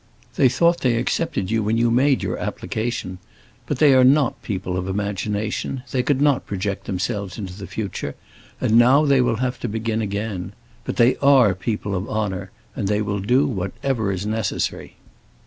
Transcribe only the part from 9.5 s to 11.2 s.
to begin again. But they